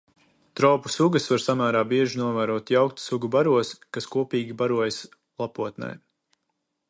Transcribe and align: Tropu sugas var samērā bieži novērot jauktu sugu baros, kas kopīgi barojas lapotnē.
Tropu 0.59 0.91
sugas 0.93 1.27
var 1.33 1.41
samērā 1.43 1.81
bieži 1.91 2.21
novērot 2.21 2.71
jauktu 2.75 3.05
sugu 3.09 3.31
baros, 3.35 3.73
kas 3.97 4.09
kopīgi 4.15 4.57
barojas 4.63 5.01
lapotnē. 5.45 5.93